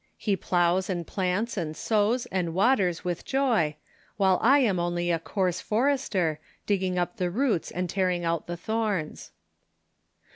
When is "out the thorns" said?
8.25-9.29